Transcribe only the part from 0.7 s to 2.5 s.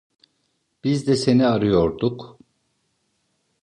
Biz de seni arıyorduk.